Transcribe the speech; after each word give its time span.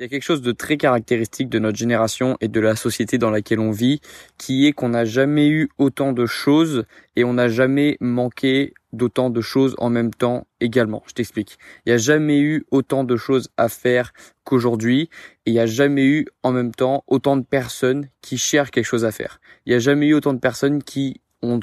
Il 0.00 0.04
y 0.04 0.06
a 0.06 0.08
quelque 0.08 0.22
chose 0.22 0.40
de 0.40 0.52
très 0.52 0.78
caractéristique 0.78 1.50
de 1.50 1.58
notre 1.58 1.76
génération 1.76 2.38
et 2.40 2.48
de 2.48 2.58
la 2.58 2.74
société 2.74 3.18
dans 3.18 3.28
laquelle 3.28 3.60
on 3.60 3.70
vit, 3.70 4.00
qui 4.38 4.66
est 4.66 4.72
qu'on 4.72 4.88
n'a 4.88 5.04
jamais 5.04 5.48
eu 5.48 5.68
autant 5.76 6.14
de 6.14 6.24
choses 6.24 6.86
et 7.16 7.24
on 7.24 7.34
n'a 7.34 7.48
jamais 7.48 7.98
manqué 8.00 8.72
d'autant 8.94 9.28
de 9.28 9.42
choses 9.42 9.74
en 9.76 9.90
même 9.90 10.10
temps 10.10 10.46
également. 10.58 11.02
Je 11.06 11.12
t'explique. 11.12 11.58
Il 11.84 11.90
n'y 11.90 11.92
a 11.96 11.98
jamais 11.98 12.40
eu 12.40 12.64
autant 12.70 13.04
de 13.04 13.14
choses 13.16 13.50
à 13.58 13.68
faire 13.68 14.14
qu'aujourd'hui 14.44 15.10
et 15.44 15.50
il 15.50 15.52
n'y 15.52 15.60
a 15.60 15.66
jamais 15.66 16.06
eu 16.06 16.24
en 16.42 16.52
même 16.52 16.72
temps 16.74 17.04
autant 17.06 17.36
de 17.36 17.44
personnes 17.44 18.08
qui 18.22 18.38
cherchent 18.38 18.70
quelque 18.70 18.86
chose 18.86 19.04
à 19.04 19.12
faire. 19.12 19.38
Il 19.66 19.68
n'y 19.68 19.76
a 19.76 19.80
jamais 19.80 20.06
eu 20.06 20.14
autant 20.14 20.32
de 20.32 20.40
personnes 20.40 20.82
qui 20.82 21.20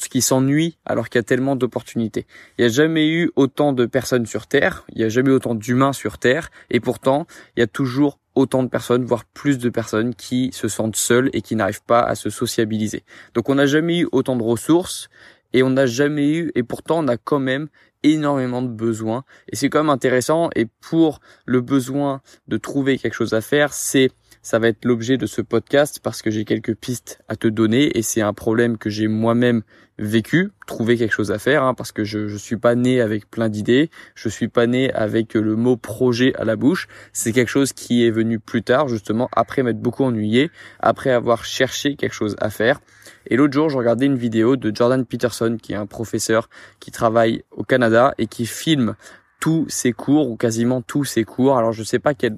qui 0.09 0.21
s'ennuie 0.21 0.77
alors 0.85 1.09
qu'il 1.09 1.19
y 1.19 1.21
a 1.21 1.23
tellement 1.23 1.55
d'opportunités. 1.55 2.25
Il 2.57 2.61
n'y 2.61 2.65
a 2.65 2.73
jamais 2.73 3.07
eu 3.09 3.31
autant 3.35 3.73
de 3.73 3.85
personnes 3.85 4.25
sur 4.25 4.47
Terre, 4.47 4.85
il 4.89 4.97
n'y 4.97 5.03
a 5.03 5.09
jamais 5.09 5.29
eu 5.29 5.33
autant 5.33 5.55
d'humains 5.55 5.93
sur 5.93 6.17
Terre, 6.17 6.49
et 6.69 6.79
pourtant, 6.79 7.27
il 7.55 7.59
y 7.59 7.63
a 7.63 7.67
toujours 7.67 8.19
autant 8.35 8.63
de 8.63 8.69
personnes, 8.69 9.05
voire 9.05 9.25
plus 9.25 9.57
de 9.57 9.69
personnes 9.69 10.13
qui 10.15 10.51
se 10.53 10.67
sentent 10.67 10.95
seules 10.95 11.29
et 11.33 11.41
qui 11.41 11.55
n'arrivent 11.55 11.83
pas 11.83 12.01
à 12.01 12.15
se 12.15 12.29
sociabiliser. 12.29 13.03
Donc 13.33 13.49
on 13.49 13.55
n'a 13.55 13.65
jamais 13.65 13.99
eu 13.99 14.07
autant 14.11 14.35
de 14.35 14.43
ressources, 14.43 15.09
et 15.53 15.63
on 15.63 15.69
n'a 15.69 15.85
jamais 15.85 16.29
eu, 16.31 16.51
et 16.55 16.63
pourtant 16.63 17.03
on 17.03 17.07
a 17.07 17.17
quand 17.17 17.39
même 17.39 17.67
énormément 18.03 18.61
de 18.61 18.67
besoins. 18.67 19.23
Et 19.51 19.55
c'est 19.55 19.69
quand 19.69 19.79
même 19.79 19.89
intéressant, 19.89 20.49
et 20.55 20.67
pour 20.81 21.19
le 21.45 21.61
besoin 21.61 22.21
de 22.47 22.57
trouver 22.57 22.97
quelque 22.97 23.13
chose 23.13 23.33
à 23.33 23.41
faire, 23.41 23.73
c'est 23.73 24.11
ça 24.47 24.59
va 24.59 24.69
être 24.69 24.85
l'objet 24.85 25.17
de 25.17 25.25
ce 25.25 25.41
podcast 25.41 25.99
parce 26.01 26.21
que 26.21 26.31
j'ai 26.31 26.45
quelques 26.45 26.73
pistes 26.73 27.19
à 27.27 27.35
te 27.35 27.49
donner 27.49 27.97
et 27.97 28.01
c'est 28.01 28.21
un 28.21 28.31
problème 28.31 28.77
que 28.77 28.89
j'ai 28.89 29.09
moi-même 29.09 29.61
vécu, 29.99 30.51
trouver 30.67 30.95
quelque 30.95 31.11
chose 31.11 31.33
à 31.33 31.37
faire, 31.37 31.63
hein, 31.63 31.73
parce 31.73 31.91
que 31.91 32.05
je 32.05 32.19
ne 32.19 32.37
suis 32.37 32.55
pas 32.55 32.73
né 32.73 33.01
avec 33.01 33.29
plein 33.29 33.49
d'idées, 33.49 33.89
je 34.15 34.29
suis 34.29 34.47
pas 34.47 34.65
né 34.65 34.89
avec 34.93 35.33
le 35.33 35.57
mot 35.57 35.75
projet 35.75 36.33
à 36.35 36.45
la 36.45 36.55
bouche, 36.55 36.87
c'est 37.11 37.33
quelque 37.33 37.49
chose 37.49 37.73
qui 37.73 38.05
est 38.05 38.09
venu 38.09 38.39
plus 38.39 38.63
tard, 38.63 38.87
justement, 38.87 39.27
après 39.33 39.63
m'être 39.63 39.81
beaucoup 39.81 40.05
ennuyé, 40.05 40.49
après 40.79 41.11
avoir 41.11 41.43
cherché 41.43 41.97
quelque 41.97 42.15
chose 42.15 42.37
à 42.39 42.49
faire. 42.49 42.79
Et 43.25 43.35
l'autre 43.35 43.53
jour, 43.53 43.69
je 43.69 43.77
regardais 43.77 44.05
une 44.05 44.17
vidéo 44.17 44.55
de 44.55 44.73
Jordan 44.73 45.05
Peterson, 45.05 45.57
qui 45.61 45.73
est 45.73 45.75
un 45.75 45.87
professeur 45.87 46.49
qui 46.79 46.91
travaille 46.91 47.43
au 47.51 47.65
Canada 47.65 48.13
et 48.17 48.27
qui 48.27 48.45
filme 48.45 48.95
tous 49.39 49.65
ses 49.69 49.93
cours 49.93 50.29
ou 50.29 50.35
quasiment 50.35 50.81
tous 50.81 51.05
ses 51.05 51.23
cours. 51.23 51.57
Alors 51.57 51.71
je 51.71 51.83
sais 51.83 51.99
pas 51.99 52.13
quelle, 52.13 52.37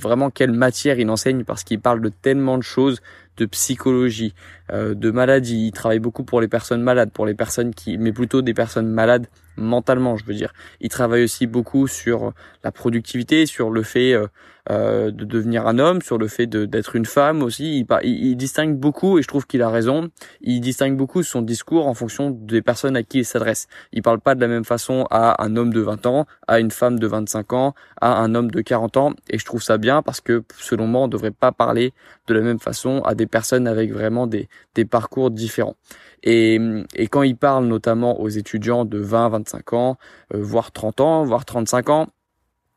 vraiment 0.00 0.30
quelle 0.30 0.52
matière 0.52 0.98
il 0.98 1.08
enseigne 1.10 1.44
parce 1.44 1.64
qu'il 1.64 1.80
parle 1.80 2.00
de 2.00 2.08
tellement 2.08 2.58
de 2.58 2.62
choses, 2.62 3.00
de 3.36 3.46
psychologie, 3.46 4.34
euh, 4.72 4.94
de 4.94 5.10
maladie. 5.10 5.68
Il 5.68 5.72
travaille 5.72 6.00
beaucoup 6.00 6.24
pour 6.24 6.40
les 6.40 6.48
personnes 6.48 6.82
malades, 6.82 7.10
pour 7.12 7.26
les 7.26 7.34
personnes 7.34 7.72
qui, 7.74 7.98
mais 7.98 8.12
plutôt 8.12 8.42
des 8.42 8.54
personnes 8.54 8.88
malades 8.88 9.26
mentalement, 9.56 10.16
je 10.16 10.24
veux 10.24 10.34
dire. 10.34 10.52
Il 10.80 10.88
travaille 10.88 11.24
aussi 11.24 11.46
beaucoup 11.46 11.86
sur 11.86 12.32
la 12.64 12.72
productivité, 12.72 13.46
sur 13.46 13.70
le 13.70 13.82
fait 13.82 14.12
euh, 14.12 14.26
de 14.68 15.10
devenir 15.10 15.66
un 15.66 15.78
homme, 15.78 16.02
sur 16.02 16.18
le 16.18 16.28
fait 16.28 16.46
d'être 16.46 16.96
une 16.96 17.06
femme 17.06 17.42
aussi. 17.42 17.80
Il, 17.80 17.86
il, 18.04 18.36
distingue 18.36 18.76
beaucoup, 18.76 19.18
et 19.18 19.22
je 19.22 19.28
trouve 19.28 19.46
qu'il 19.46 19.62
a 19.62 19.68
raison, 19.68 20.10
il 20.40 20.60
distingue 20.60 20.96
beaucoup 20.96 21.22
son 21.22 21.42
discours 21.42 21.86
en 21.86 21.94
fonction 21.94 22.30
des 22.30 22.62
personnes 22.62 22.96
à 22.96 23.02
qui 23.02 23.18
il 23.18 23.24
s'adresse. 23.24 23.66
Il 23.92 24.02
parle 24.02 24.20
pas 24.20 24.34
de 24.34 24.40
la 24.40 24.48
même 24.48 24.64
façon 24.64 25.06
à 25.10 25.42
un 25.42 25.56
homme 25.56 25.72
de 25.72 25.80
20 25.80 26.06
ans, 26.06 26.26
à 26.46 26.60
une 26.60 26.70
femme 26.70 26.98
de 26.98 27.06
25 27.06 27.52
ans, 27.52 27.74
à 28.00 28.18
un 28.20 28.34
homme 28.34 28.50
de 28.50 28.60
40 28.60 28.96
ans, 28.96 29.12
et 29.28 29.38
je 29.38 29.44
trouve 29.44 29.62
ça 29.62 29.78
bien 29.78 30.02
parce 30.02 30.20
que 30.20 30.44
selon 30.58 30.86
moi, 30.86 31.02
on 31.02 31.08
devrait 31.08 31.30
pas 31.30 31.52
parler 31.52 31.92
de 32.26 32.34
la 32.34 32.40
même 32.40 32.60
façon 32.60 33.00
à 33.02 33.14
des 33.14 33.26
personnes 33.26 33.66
avec 33.66 33.92
vraiment 33.92 34.26
des, 34.26 34.48
des 34.74 34.84
parcours 34.84 35.30
différents. 35.30 35.76
Et, 36.22 36.60
et 36.94 37.08
quand 37.08 37.22
il 37.22 37.36
parle 37.36 37.66
notamment 37.66 38.20
aux 38.20 38.28
étudiants 38.28 38.84
de 38.84 38.98
20, 38.98 39.30
25 39.30 39.72
ans, 39.72 39.96
euh, 40.34 40.38
voire 40.40 40.72
30 40.72 41.00
ans, 41.00 41.24
voire 41.24 41.44
35 41.44 41.88
ans, 41.88 42.08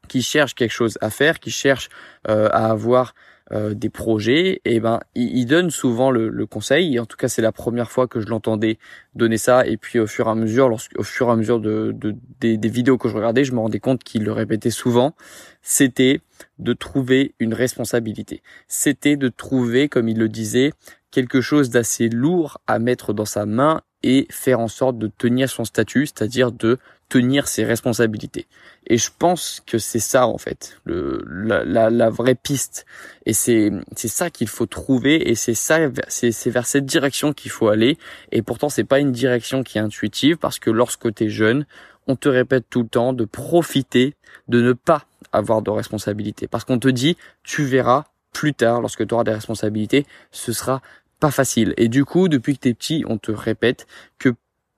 qui 0.07 0.21
cherchent 0.21 0.55
quelque 0.55 0.71
chose 0.71 0.97
à 1.01 1.09
faire, 1.09 1.39
qui 1.39 1.51
cherchent 1.51 1.89
euh, 2.27 2.49
à 2.51 2.69
avoir 2.69 3.13
euh, 3.51 3.73
des 3.73 3.89
projets, 3.89 4.61
et 4.63 4.79
ben 4.79 5.01
il, 5.15 5.45
donne 5.45 5.69
souvent 5.69 6.11
le, 6.11 6.45
conseil. 6.45 6.97
En 6.99 7.05
tout 7.05 7.17
cas, 7.17 7.27
c'est 7.27 7.41
la 7.41 7.51
première 7.51 7.91
fois 7.91 8.07
que 8.07 8.21
je 8.21 8.27
l'entendais 8.27 8.79
donner 9.15 9.37
ça. 9.37 9.67
Et 9.67 9.75
puis 9.77 9.99
au 9.99 10.07
fur 10.07 10.27
et 10.27 10.29
à 10.29 10.35
mesure, 10.35 10.69
lorsque, 10.69 10.97
au 10.97 11.03
fur 11.03 11.27
et 11.27 11.31
à 11.31 11.35
mesure 11.35 11.59
de, 11.59 11.91
de 11.93 12.15
des, 12.39 12.57
des, 12.57 12.69
vidéos 12.69 12.97
que 12.97 13.09
je 13.09 13.15
regardais, 13.15 13.43
je 13.43 13.51
me 13.51 13.59
rendais 13.59 13.79
compte 13.79 14.03
qu'il 14.03 14.23
le 14.23 14.31
répétait 14.31 14.71
souvent. 14.71 15.13
C'était 15.61 16.21
de 16.57 16.73
trouver 16.73 17.35
une 17.39 17.53
responsabilité. 17.53 18.41
C'était 18.67 19.17
de 19.17 19.27
trouver, 19.27 19.89
comme 19.89 20.07
il 20.07 20.17
le 20.17 20.29
disait, 20.29 20.71
quelque 21.11 21.41
chose 21.41 21.69
d'assez 21.69 22.09
lourd 22.09 22.59
à 22.65 22.79
mettre 22.79 23.13
dans 23.13 23.25
sa 23.25 23.45
main 23.45 23.81
et 24.03 24.25
faire 24.29 24.59
en 24.59 24.67
sorte 24.67 24.97
de 24.97 25.07
tenir 25.07 25.49
son 25.49 25.65
statut, 25.65 26.05
c'est-à-dire 26.05 26.51
de 26.51 26.79
tenir 27.13 27.47
ses 27.47 27.63
responsabilités. 27.63 28.47
Et 28.87 28.97
je 28.97 29.11
pense 29.15 29.61
que 29.67 29.77
c'est 29.77 29.99
ça 29.99 30.25
en 30.25 30.39
fait, 30.39 30.79
le, 30.83 31.23
la, 31.29 31.63
la, 31.63 31.91
la 31.91 32.09
vraie 32.09 32.33
piste. 32.33 32.87
Et 33.27 33.33
c'est 33.33 33.71
c'est 33.95 34.07
ça 34.07 34.31
qu'il 34.31 34.47
faut 34.47 34.65
trouver 34.65 35.29
et 35.29 35.35
c'est 35.35 35.53
ça 35.53 35.77
c'est 36.07 36.31
c'est 36.31 36.49
vers 36.49 36.65
cette 36.65 36.87
direction 36.87 37.31
qu'il 37.31 37.51
faut 37.51 37.67
aller. 37.67 37.99
Et 38.31 38.41
pourtant 38.41 38.67
c'est 38.67 38.83
pas 38.83 38.97
une 38.97 39.11
direction 39.11 39.61
qui 39.61 39.77
est 39.77 39.81
intuitive 39.81 40.37
parce 40.37 40.57
que 40.57 40.71
lorsque 40.71 41.13
tu 41.13 41.25
es 41.25 41.29
jeune, 41.29 41.67
on 42.07 42.15
te 42.15 42.29
répète 42.29 42.65
tout 42.67 42.81
le 42.81 42.89
temps 42.89 43.13
de 43.13 43.25
profiter 43.25 44.15
de 44.47 44.59
ne 44.59 44.73
pas 44.73 45.05
avoir 45.31 45.61
de 45.61 45.69
responsabilité 45.69 46.47
parce 46.47 46.63
qu'on 46.63 46.79
te 46.79 46.87
dit 46.87 47.15
tu 47.43 47.63
verras 47.63 48.05
plus 48.33 48.55
tard 48.55 48.81
lorsque 48.81 49.05
tu 49.07 49.13
auras 49.13 49.23
des 49.23 49.35
responsabilités, 49.35 50.07
ce 50.31 50.51
sera 50.51 50.81
pas 51.19 51.29
facile. 51.29 51.75
Et 51.77 51.89
du 51.89 52.05
coup, 52.05 52.27
depuis 52.27 52.55
que 52.55 52.61
t'es 52.61 52.73
petit, 52.73 53.05
on 53.07 53.19
te 53.19 53.31
répète 53.31 53.85
que 54.17 54.29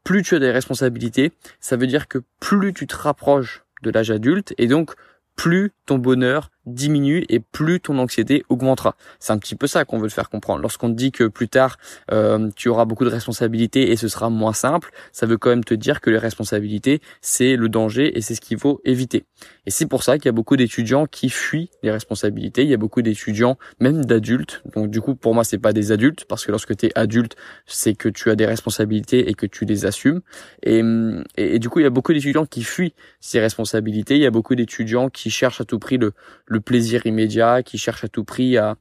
plus 0.05 0.21
tu 0.21 0.35
as 0.35 0.39
des 0.39 0.51
responsabilités, 0.51 1.33
ça 1.59 1.75
veut 1.75 1.87
dire 1.87 2.07
que 2.07 2.19
plus 2.39 2.73
tu 2.73 2.87
te 2.87 2.95
rapproches 2.95 3.65
de 3.81 3.89
l'âge 3.89 4.11
adulte 4.11 4.53
et 4.57 4.67
donc 4.67 4.93
plus 5.35 5.73
ton 5.85 5.97
bonheur 5.97 6.51
diminue 6.65 7.25
et 7.29 7.39
plus 7.39 7.79
ton 7.79 7.97
anxiété 7.99 8.43
augmentera. 8.49 8.95
C'est 9.19 9.33
un 9.33 9.37
petit 9.37 9.55
peu 9.55 9.67
ça 9.67 9.85
qu'on 9.85 9.99
veut 9.99 10.07
te 10.07 10.13
faire 10.13 10.29
comprendre. 10.29 10.61
Lorsqu'on 10.61 10.89
te 10.89 10.95
dit 10.95 11.11
que 11.11 11.25
plus 11.25 11.47
tard 11.47 11.77
euh, 12.11 12.49
tu 12.55 12.69
auras 12.69 12.85
beaucoup 12.85 13.05
de 13.05 13.09
responsabilités 13.09 13.91
et 13.91 13.95
ce 13.95 14.07
sera 14.07 14.29
moins 14.29 14.53
simple, 14.53 14.91
ça 15.11 15.25
veut 15.25 15.37
quand 15.37 15.49
même 15.49 15.63
te 15.63 15.73
dire 15.73 16.01
que 16.01 16.09
les 16.09 16.17
responsabilités 16.17 17.01
c'est 17.21 17.55
le 17.55 17.69
danger 17.69 18.17
et 18.17 18.21
c'est 18.21 18.35
ce 18.35 18.41
qu'il 18.41 18.57
faut 18.57 18.81
éviter. 18.85 19.25
Et 19.65 19.71
c'est 19.71 19.85
pour 19.85 20.03
ça 20.03 20.17
qu'il 20.17 20.25
y 20.25 20.29
a 20.29 20.33
beaucoup 20.33 20.55
d'étudiants 20.55 21.05
qui 21.05 21.29
fuient 21.29 21.69
les 21.83 21.91
responsabilités. 21.91 22.63
Il 22.63 22.69
y 22.69 22.73
a 22.73 22.77
beaucoup 22.77 23.01
d'étudiants, 23.01 23.57
même 23.79 24.05
d'adultes. 24.05 24.63
Donc 24.75 24.89
du 24.89 25.01
coup 25.01 25.15
pour 25.15 25.33
moi 25.33 25.43
c'est 25.43 25.57
pas 25.57 25.73
des 25.73 25.91
adultes 25.91 26.25
parce 26.25 26.45
que 26.45 26.51
lorsque 26.51 26.75
tu 26.75 26.87
es 26.87 26.91
adulte 26.95 27.35
c'est 27.65 27.95
que 27.95 28.09
tu 28.09 28.29
as 28.29 28.35
des 28.35 28.45
responsabilités 28.45 29.29
et 29.29 29.33
que 29.33 29.45
tu 29.45 29.65
les 29.65 29.85
assumes. 29.85 30.21
Et, 30.63 30.81
du 31.59 31.69
coup 31.69 31.79
il 31.79 31.83
y 31.83 31.87
a 31.87 31.91
beaucoup 31.91 32.13
d'étudiants 32.13 32.45
qui 32.45 32.63
fuient 32.63 32.93
ces 33.19 33.39
responsabilités. 33.39 34.15
Il 34.15 34.21
y 34.21 34.25
a 34.25 34.31
beaucoup 34.31 34.55
d'étudiants 34.55 35.09
qui 35.09 35.29
cherchent 35.29 35.61
à 35.61 35.65
tout 35.65 35.79
prix 35.79 35.97
le 35.97 36.54
plaisir 36.61 37.05
immédiat, 37.05 37.63
qui 37.63 37.77
cherche 37.77 38.03
à 38.03 38.07
tout 38.07 38.23
prix 38.23 38.57
à, 38.57 38.75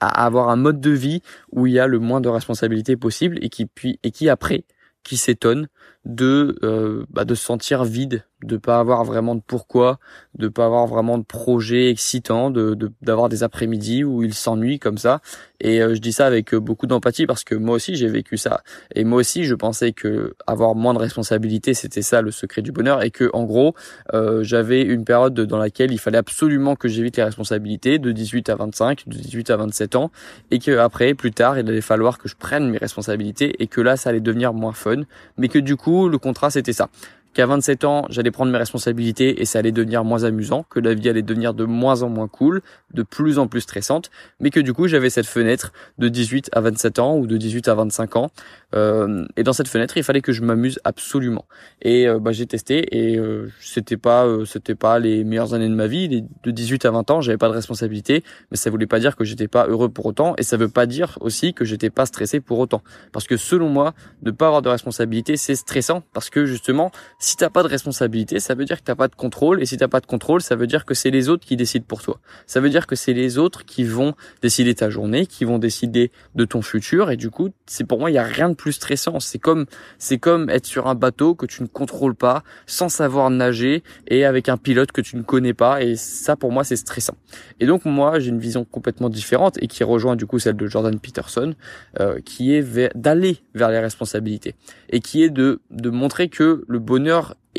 à 0.00 0.24
avoir 0.24 0.48
un 0.48 0.56
mode 0.56 0.80
de 0.80 0.90
vie 0.90 1.22
où 1.50 1.66
il 1.66 1.72
y 1.72 1.78
a 1.78 1.86
le 1.86 1.98
moins 1.98 2.20
de 2.20 2.28
responsabilités 2.28 2.96
possible 2.96 3.38
et 3.42 3.48
qui 3.48 3.66
puis 3.66 3.98
et 4.02 4.10
qui 4.10 4.28
après 4.28 4.64
qui 5.02 5.16
s'étonne 5.16 5.68
de 6.04 6.58
euh, 6.62 7.04
bah, 7.10 7.24
de 7.24 7.34
se 7.34 7.44
sentir 7.44 7.84
vide 7.84 8.24
de 8.44 8.56
pas 8.56 8.78
avoir 8.78 9.04
vraiment 9.04 9.34
de 9.34 9.42
pourquoi, 9.44 9.98
de 10.38 10.48
pas 10.48 10.66
avoir 10.66 10.86
vraiment 10.86 11.18
de 11.18 11.24
projet 11.24 11.90
excitant, 11.90 12.50
de 12.50 12.76
d'avoir 13.02 13.28
des 13.28 13.42
après-midi 13.42 14.04
où 14.04 14.22
il 14.22 14.34
s'ennuie 14.34 14.78
comme 14.78 14.98
ça. 14.98 15.20
Et 15.60 15.80
euh, 15.80 15.94
je 15.94 16.00
dis 16.00 16.12
ça 16.12 16.26
avec 16.26 16.52
euh, 16.52 16.60
beaucoup 16.60 16.86
d'empathie 16.86 17.26
parce 17.26 17.42
que 17.42 17.54
moi 17.54 17.76
aussi 17.76 17.96
j'ai 17.96 18.08
vécu 18.08 18.36
ça. 18.36 18.62
Et 18.94 19.04
moi 19.04 19.20
aussi 19.20 19.44
je 19.44 19.54
pensais 19.54 19.92
que 19.92 20.34
avoir 20.46 20.74
moins 20.74 20.92
de 20.92 20.98
responsabilités 20.98 21.74
c'était 21.74 22.02
ça 22.02 22.20
le 22.20 22.30
secret 22.30 22.60
du 22.60 22.72
bonheur 22.72 23.02
et 23.02 23.10
que 23.10 23.30
en 23.32 23.44
gros 23.44 23.74
euh, 24.12 24.42
j'avais 24.42 24.82
une 24.82 25.04
période 25.04 25.34
dans 25.34 25.58
laquelle 25.58 25.92
il 25.92 25.98
fallait 25.98 26.18
absolument 26.18 26.76
que 26.76 26.88
j'évite 26.88 27.16
les 27.16 27.24
responsabilités 27.24 27.98
de 27.98 28.12
18 28.12 28.48
à 28.50 28.56
25, 28.56 29.04
de 29.06 29.16
18 29.16 29.50
à 29.50 29.56
27 29.56 29.96
ans 29.96 30.10
et 30.50 30.58
que 30.58 30.76
après 30.76 31.14
plus 31.14 31.32
tard 31.32 31.58
il 31.58 31.68
allait 31.68 31.80
falloir 31.80 32.18
que 32.18 32.28
je 32.28 32.36
prenne 32.36 32.68
mes 32.68 32.78
responsabilités 32.78 33.62
et 33.62 33.66
que 33.66 33.80
là 33.80 33.96
ça 33.96 34.10
allait 34.10 34.20
devenir 34.20 34.52
moins 34.52 34.72
fun, 34.72 35.02
mais 35.38 35.48
que 35.48 35.58
du 35.58 35.76
coup 35.76 35.93
le 36.02 36.18
contrat 36.18 36.50
c'était 36.50 36.72
ça 36.72 36.88
qu'à 37.34 37.46
27 37.46 37.84
ans, 37.84 38.06
j'allais 38.08 38.30
prendre 38.30 38.50
mes 38.50 38.58
responsabilités 38.58 39.40
et 39.40 39.44
ça 39.44 39.58
allait 39.58 39.72
devenir 39.72 40.04
moins 40.04 40.24
amusant, 40.24 40.64
que 40.70 40.80
la 40.80 40.94
vie 40.94 41.08
allait 41.08 41.22
devenir 41.22 41.52
de 41.52 41.64
moins 41.64 42.02
en 42.02 42.08
moins 42.08 42.28
cool, 42.28 42.62
de 42.94 43.02
plus 43.02 43.38
en 43.38 43.46
plus 43.46 43.60
stressante, 43.60 44.10
mais 44.40 44.50
que 44.50 44.60
du 44.60 44.72
coup, 44.72 44.88
j'avais 44.88 45.10
cette 45.10 45.26
fenêtre 45.26 45.72
de 45.98 46.08
18 46.08 46.50
à 46.52 46.60
27 46.60 46.98
ans 46.98 47.16
ou 47.18 47.26
de 47.26 47.36
18 47.36 47.68
à 47.68 47.74
25 47.74 48.16
ans. 48.16 48.30
Euh, 48.74 49.26
et 49.36 49.42
dans 49.42 49.52
cette 49.52 49.68
fenêtre, 49.68 49.96
il 49.96 50.02
fallait 50.02 50.20
que 50.20 50.32
je 50.32 50.42
m'amuse 50.42 50.80
absolument. 50.84 51.44
Et 51.82 52.08
euh, 52.08 52.18
bah, 52.18 52.32
j'ai 52.32 52.46
testé 52.46 52.96
et 52.96 53.18
euh, 53.18 53.50
c'était 53.60 53.96
pas 53.96 54.26
euh, 54.26 54.44
c'était 54.44 54.74
pas 54.74 54.98
les 54.98 55.24
meilleures 55.24 55.54
années 55.54 55.68
de 55.68 55.74
ma 55.74 55.86
vie. 55.86 56.08
de 56.08 56.50
18 56.50 56.84
à 56.84 56.90
20 56.90 57.10
ans, 57.10 57.20
j'avais 57.20 57.38
pas 57.38 57.48
de 57.48 57.54
responsabilité, 57.54 58.24
mais 58.50 58.56
ça 58.56 58.70
voulait 58.70 58.86
pas 58.86 59.00
dire 59.00 59.16
que 59.16 59.24
j'étais 59.24 59.48
pas 59.48 59.66
heureux 59.66 59.88
pour 59.88 60.06
autant 60.06 60.34
et 60.38 60.42
ça 60.42 60.56
veut 60.56 60.68
pas 60.68 60.86
dire 60.86 61.18
aussi 61.20 61.54
que 61.54 61.64
j'étais 61.64 61.90
pas 61.90 62.06
stressé 62.06 62.40
pour 62.40 62.58
autant. 62.58 62.82
Parce 63.12 63.26
que 63.26 63.36
selon 63.36 63.68
moi, 63.68 63.94
ne 64.22 64.30
pas 64.30 64.46
avoir 64.46 64.62
de 64.62 64.68
responsabilité, 64.68 65.36
c'est 65.36 65.56
stressant 65.56 66.02
parce 66.12 66.30
que 66.30 66.46
justement, 66.46 66.90
Si 67.26 67.38
t'as 67.38 67.48
pas 67.48 67.62
de 67.62 67.68
responsabilité, 67.68 68.38
ça 68.38 68.54
veut 68.54 68.66
dire 68.66 68.76
que 68.76 68.84
t'as 68.84 68.94
pas 68.94 69.08
de 69.08 69.14
contrôle, 69.14 69.62
et 69.62 69.64
si 69.64 69.78
t'as 69.78 69.88
pas 69.88 70.00
de 70.00 70.04
contrôle, 70.04 70.42
ça 70.42 70.56
veut 70.56 70.66
dire 70.66 70.84
que 70.84 70.92
c'est 70.92 71.08
les 71.08 71.30
autres 71.30 71.46
qui 71.46 71.56
décident 71.56 71.86
pour 71.88 72.02
toi. 72.02 72.20
Ça 72.46 72.60
veut 72.60 72.68
dire 72.68 72.86
que 72.86 72.96
c'est 72.96 73.14
les 73.14 73.38
autres 73.38 73.64
qui 73.64 73.82
vont 73.82 74.12
décider 74.42 74.74
ta 74.74 74.90
journée, 74.90 75.24
qui 75.24 75.46
vont 75.46 75.58
décider 75.58 76.12
de 76.34 76.44
ton 76.44 76.60
futur, 76.60 77.10
et 77.10 77.16
du 77.16 77.30
coup, 77.30 77.48
c'est 77.64 77.84
pour 77.84 77.98
moi, 77.98 78.10
il 78.10 78.14
y 78.14 78.18
a 78.18 78.24
rien 78.24 78.50
de 78.50 78.54
plus 78.54 78.72
stressant. 78.72 79.20
C'est 79.20 79.38
comme, 79.38 79.64
c'est 79.96 80.18
comme 80.18 80.50
être 80.50 80.66
sur 80.66 80.86
un 80.86 80.94
bateau 80.94 81.34
que 81.34 81.46
tu 81.46 81.62
ne 81.62 81.66
contrôles 81.66 82.14
pas, 82.14 82.42
sans 82.66 82.90
savoir 82.90 83.30
nager, 83.30 83.82
et 84.06 84.26
avec 84.26 84.50
un 84.50 84.58
pilote 84.58 84.92
que 84.92 85.00
tu 85.00 85.16
ne 85.16 85.22
connais 85.22 85.54
pas, 85.54 85.82
et 85.82 85.96
ça, 85.96 86.36
pour 86.36 86.52
moi, 86.52 86.62
c'est 86.62 86.76
stressant. 86.76 87.16
Et 87.58 87.64
donc, 87.64 87.86
moi, 87.86 88.18
j'ai 88.18 88.28
une 88.28 88.38
vision 88.38 88.66
complètement 88.66 89.08
différente, 89.08 89.56
et 89.62 89.66
qui 89.66 89.82
rejoint 89.82 90.16
du 90.16 90.26
coup 90.26 90.38
celle 90.38 90.56
de 90.56 90.66
Jordan 90.66 91.00
Peterson, 91.00 91.54
euh, 92.00 92.20
qui 92.22 92.54
est 92.54 92.94
d'aller 92.94 93.38
vers 93.54 93.70
les 93.70 93.78
responsabilités, 93.78 94.56
et 94.90 95.00
qui 95.00 95.22
est 95.22 95.30
de, 95.30 95.62
de 95.70 95.88
montrer 95.88 96.28
que 96.28 96.66
le 96.68 96.78
bonheur 96.78 97.13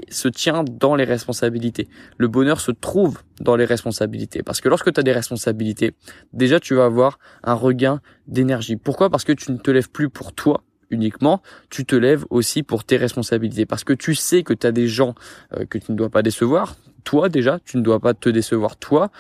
se 0.10 0.28
tient 0.28 0.64
dans 0.64 0.96
les 0.96 1.04
responsabilités. 1.04 1.88
Le 2.18 2.28
bonheur 2.28 2.60
se 2.60 2.72
trouve 2.72 3.20
dans 3.40 3.56
les 3.56 3.66
responsabilités. 3.66 4.44
Parce 4.44 4.62
que 4.62 4.70
lorsque 4.70 4.92
tu 4.92 5.00
as 5.00 5.04
des 5.04 5.12
responsabilités, 5.12 5.94
déjà 6.34 6.60
tu 6.60 6.76
vas 6.76 6.86
avoir 6.86 7.20
un 7.44 7.54
regain 7.54 8.02
d'énergie. 8.28 8.76
Pourquoi? 8.76 9.10
Parce 9.10 9.24
que 9.24 9.34
tu 9.34 9.52
ne 9.52 9.58
te 9.58 9.72
lèves 9.72 9.90
plus 9.90 10.10
pour 10.10 10.34
toi 10.34 10.64
uniquement, 10.92 11.42
tu 11.70 11.86
te 11.86 11.96
lèves 11.96 12.26
aussi 12.30 12.64
pour 12.64 12.84
tes 12.84 12.98
responsabilités. 12.98 13.66
Parce 13.66 13.84
que 13.84 13.94
tu 13.94 14.16
sais 14.16 14.44
que 14.44 14.54
tu 14.54 14.68
as 14.68 14.72
des 14.72 14.88
gens 14.88 15.16
euh, 15.54 15.66
que 15.66 15.78
tu 15.78 15.92
ne 15.92 15.98
dois 15.98 16.10
pas 16.10 16.22
décevoir. 16.22 16.76
Toi 17.04 17.30
déjà, 17.30 17.60
tu 17.66 17.78
ne 17.78 17.82
dois 17.82 18.00
pas 18.00 18.14
te 18.14 18.30
décevoir 18.30 18.78
toi 18.78 19.12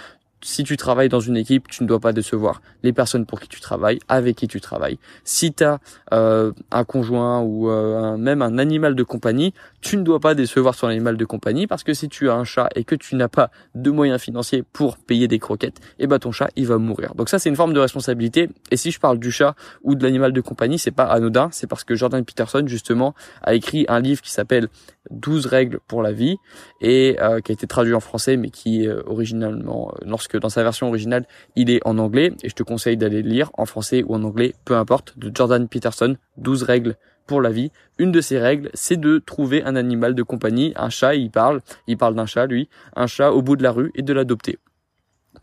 si 0.41 0.63
tu 0.63 0.77
travailles 0.77 1.09
dans 1.09 1.19
une 1.19 1.37
équipe, 1.37 1.67
tu 1.69 1.83
ne 1.83 1.87
dois 1.87 1.99
pas 1.99 2.13
décevoir 2.13 2.61
les 2.83 2.93
personnes 2.93 3.25
pour 3.25 3.39
qui 3.39 3.47
tu 3.47 3.59
travailles, 3.59 3.99
avec 4.07 4.35
qui 4.35 4.47
tu 4.47 4.61
travailles. 4.61 4.99
Si 5.23 5.53
tu 5.53 5.63
as 5.63 5.79
euh, 6.13 6.51
un 6.71 6.83
conjoint 6.83 7.41
ou 7.41 7.69
euh, 7.69 8.15
même 8.17 8.41
un 8.41 8.57
animal 8.57 8.95
de 8.95 9.03
compagnie, 9.03 9.53
tu 9.81 9.97
ne 9.97 10.03
dois 10.03 10.19
pas 10.19 10.35
décevoir 10.35 10.75
ton 10.75 10.87
animal 10.87 11.17
de 11.17 11.25
compagnie 11.25 11.67
parce 11.67 11.83
que 11.83 11.93
si 11.93 12.09
tu 12.09 12.29
as 12.29 12.35
un 12.35 12.43
chat 12.43 12.69
et 12.75 12.83
que 12.83 12.95
tu 12.95 13.15
n'as 13.15 13.27
pas 13.27 13.49
de 13.73 13.91
moyens 13.91 14.21
financiers 14.21 14.63
pour 14.63 14.97
payer 14.97 15.27
des 15.27 15.39
croquettes, 15.39 15.79
eh 15.99 16.07
ben 16.07 16.19
ton 16.19 16.31
chat 16.31 16.49
il 16.55 16.67
va 16.67 16.77
mourir. 16.77 17.15
Donc 17.15 17.29
ça 17.29 17.39
c'est 17.39 17.49
une 17.49 17.55
forme 17.55 17.73
de 17.73 17.79
responsabilité. 17.79 18.49
Et 18.71 18.77
si 18.77 18.91
je 18.91 18.99
parle 18.99 19.19
du 19.19 19.31
chat 19.31 19.55
ou 19.83 19.95
de 19.95 20.03
l'animal 20.03 20.31
de 20.31 20.41
compagnie, 20.41 20.77
c'est 20.77 20.91
pas 20.91 21.05
anodin, 21.05 21.49
c'est 21.51 21.67
parce 21.67 21.83
que 21.83 21.95
Jordan 21.95 22.23
Peterson 22.23 22.63
justement 22.67 23.15
a 23.41 23.53
écrit 23.53 23.85
un 23.87 23.99
livre 23.99 24.21
qui 24.21 24.31
s'appelle 24.31 24.67
12 25.11 25.45
règles 25.45 25.79
pour 25.87 26.01
la 26.01 26.11
vie 26.11 26.37
et 26.81 27.17
euh, 27.21 27.39
qui 27.41 27.51
a 27.51 27.53
été 27.53 27.67
traduit 27.67 27.93
en 27.93 27.99
français 27.99 28.37
mais 28.37 28.49
qui 28.49 28.87
euh, 28.87 29.01
originalement 29.05 29.93
euh, 30.25 30.29
lorsque 30.33 30.41
dans 30.41 30.49
sa 30.49 30.63
version 30.63 30.87
originale 30.87 31.25
il 31.55 31.69
est 31.69 31.81
en 31.85 31.97
anglais 31.97 32.33
et 32.43 32.49
je 32.49 32.55
te 32.55 32.63
conseille 32.63 32.97
d'aller 32.97 33.21
le 33.21 33.29
lire 33.29 33.51
en 33.53 33.65
français 33.65 34.03
ou 34.03 34.15
en 34.15 34.23
anglais 34.23 34.53
peu 34.65 34.75
importe 34.75 35.17
de 35.17 35.31
Jordan 35.33 35.67
Peterson 35.67 36.15
12 36.37 36.63
règles 36.63 36.95
pour 37.27 37.41
la 37.41 37.49
vie. 37.49 37.71
Une 37.97 38.11
de 38.11 38.21
ces 38.21 38.39
règles 38.39 38.69
c'est 38.73 38.97
de 38.97 39.19
trouver 39.19 39.63
un 39.63 39.75
animal 39.75 40.13
de 40.13 40.23
compagnie. 40.23 40.73
Un 40.75 40.89
chat 40.89 41.15
il 41.15 41.31
parle 41.31 41.61
il 41.87 41.97
parle 41.97 42.15
d'un 42.15 42.25
chat 42.25 42.45
lui. 42.45 42.69
Un 42.95 43.07
chat 43.07 43.31
au 43.31 43.41
bout 43.41 43.55
de 43.55 43.63
la 43.63 43.71
rue 43.71 43.91
et 43.95 44.01
de 44.01 44.13
l'adopter. 44.13 44.59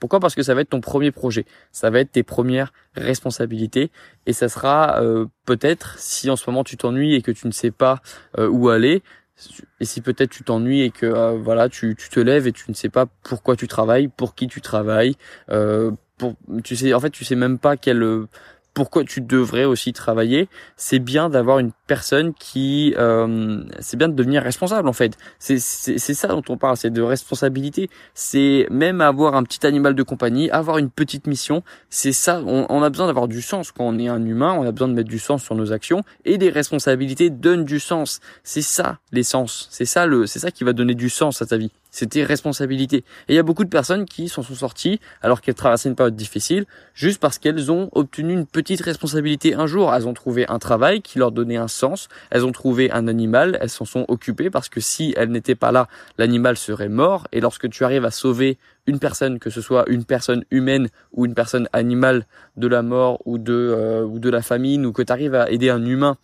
Pourquoi? 0.01 0.21
Parce 0.21 0.35
que 0.35 0.43
ça 0.43 0.55
va 0.55 0.63
être 0.63 0.71
ton 0.71 0.81
premier 0.81 1.13
projet, 1.13 1.45
ça 1.71 1.91
va 1.91 2.01
être 2.01 2.11
tes 2.11 2.23
premières 2.23 2.73
responsabilités. 2.97 3.93
Et 4.27 4.33
ça 4.33 4.49
sera 4.49 5.01
peut-être 5.45 5.97
si 5.99 6.29
en 6.31 6.35
ce 6.35 6.49
moment 6.49 6.65
tu 6.65 6.77
t'ennuies 6.77 7.15
et 7.15 7.23
que 7.23 7.31
tu 7.31 7.47
ne 7.47 7.53
sais 7.53 7.71
pas 7.71 8.01
où 8.37 8.69
aller, 8.71 9.03
et 9.81 9.85
si 9.85 10.01
peut-être 10.01 10.31
tu 10.31 10.45
t'ennuies 10.45 10.83
et 10.83 10.91
que 10.91 11.07
euh, 11.07 11.33
voilà 11.33 11.69
tu, 11.69 11.97
tu 11.97 12.09
te 12.09 12.21
lèves 12.21 12.47
et 12.47 12.53
tu 12.53 12.71
ne 12.71 12.75
sais 12.75 12.89
pas 12.89 13.07
pourquoi 13.23 13.57
tu 13.57 13.67
travailles, 13.67 14.09
pour 14.09 14.35
qui 14.35 14.47
tu 14.47 14.61
travailles, 14.61 15.17
euh, 15.51 15.91
pour, 16.19 16.35
tu 16.63 16.77
sais 16.77 16.95
en 16.95 17.01
fait 17.01 17.11
tu 17.11 17.25
sais 17.25 17.35
même 17.35 17.59
pas 17.59 17.77
quel 17.77 18.27
pourquoi 18.75 19.05
tu 19.05 19.21
devrais 19.21 19.65
aussi 19.65 19.93
travailler, 19.93 20.49
c'est 20.77 20.99
bien 20.99 21.29
d'avoir 21.29 21.59
une 21.59 21.73
personne 21.87 22.33
qui, 22.35 22.95
euh, 22.97 23.63
c'est 23.81 23.97
bien 23.97 24.09
de 24.09 24.15
devenir 24.15 24.43
responsable 24.43 24.89
en 24.89 24.93
fait. 24.93 25.17
C'est 25.39 25.59
ça 25.59 26.29
dont 26.29 26.43
on 26.49 26.57
parle, 26.57 26.77
c'est 26.77 26.91
de 26.91 27.03
responsabilité. 27.03 27.91
C'est 28.15 28.67
même 28.71 29.01
avoir 29.01 29.35
un 29.35 29.43
petit 29.43 29.67
animal 29.67 29.95
de 29.95 30.03
compagnie, 30.03 30.51
avoir 30.51 30.79
une 30.79 30.91
petite 30.91 31.27
mission. 31.27 31.63
C'est 31.91 32.13
ça. 32.13 32.43
On, 32.47 32.67
on, 32.69 32.83
a 32.83 32.91
besoin 32.91 33.07
d'avoir 33.07 33.29
du 33.29 33.43
sens 33.43 33.73
quand 33.73 33.85
on 33.85 33.99
est 33.99 34.09
un 34.09 34.25
humain. 34.25 34.55
On 34.59 34.67
a 34.67 34.73
besoin 34.73 34.89
de 34.89 34.95
mettre 34.95 35.11
du 35.11 35.19
sens 35.19 35.43
sur 35.43 35.55
nos 35.55 35.73
actions 35.73 36.03
et 36.25 36.39
des 36.39 36.51
responsabilités 36.51 37.31
donnent 37.31 37.65
du 37.65 37.81
sens. 37.81 38.21
C'est 38.43 38.63
ça 38.63 38.99
l'essence. 39.13 39.69
C'est 39.71 39.85
ça 39.85 40.07
le, 40.07 40.27
c'est 40.27 40.39
ça 40.39 40.51
qui 40.51 40.65
va 40.65 40.73
donner 40.73 40.95
du 40.95 41.11
sens 41.11 41.43
à 41.43 41.47
ta 41.47 41.57
vie 41.57 41.71
c'était 41.93 42.25
responsabilité. 42.25 42.97
Et 43.29 43.35
il 43.35 43.37
y 43.37 43.39
a 43.39 43.43
beaucoup 43.45 43.65
de 43.65 43.69
personnes 43.69 44.07
qui 44.07 44.29
s'en 44.29 44.43
sont 44.43 44.55
sorties 44.55 44.99
alors 45.21 45.41
qu'elles 45.43 45.55
traversaient 45.55 45.91
une 45.91 45.95
période 45.95 46.17
difficile, 46.17 46.65
juste 46.95 47.21
parce 47.21 47.39
qu'elles 47.39 47.71
ont 47.71 47.91
obtenu 47.93 48.33
une 48.33 48.47
petite 48.47 48.81
responsabilité 48.81 49.55
un 49.55 49.67
jour. 49.67 49.95
Elles 49.95 50.09
ont 50.09 50.15
trouvé 50.15 50.49
un 50.49 50.59
travail 50.59 51.03
qui 51.03 51.19
leur 51.19 51.31
donnait 51.31 51.59
un 51.59 51.69
sens, 51.69 52.09
elles 52.31 52.45
ont 52.45 52.51
trouvé 52.51 52.91
un 52.91 53.07
animal, 53.07 53.59
elles 53.61 53.71
s'en 53.71 53.85
sont 53.85 54.07
occupées 54.09 54.51
parce 54.51 54.71
que 54.71 54.81
si 54.81 55.15
elles 55.17 55.31
n'étaient 55.31 55.55
pas 55.55 55.71
là, 55.71 55.87
l'animal 56.17 56.57
serait 56.57 56.89
mort. 56.89 57.29
Et 57.31 57.41
lorsque 57.41 57.69
tu 57.69 57.85
arrives 57.85 58.07
à 58.07 58.11
sauver 58.11 58.59
une 58.87 58.99
personne, 58.99 59.39
que 59.39 59.51
ce 59.51 59.61
soit 59.61 59.85
une 59.89 60.05
personne 60.05 60.45
humaine 60.51 60.89
ou 61.13 61.27
une 61.27 61.35
personne 61.35 61.69
animale 61.75 62.27
de 62.57 62.67
la 62.67 62.83
mort 62.83 63.21
ou 63.27 63.37
de, 63.37 63.53
euh, 63.53 64.03
ou 64.03 64.19
de 64.19 64.31
la 64.31 64.41
famine, 64.41 64.87
ou 64.87 64.93
que 64.93 65.03
tu 65.03 65.13
arrives 65.13 65.35
à 65.35 65.51
aider 65.51 65.69
un 65.69 65.85
humain 65.85 66.17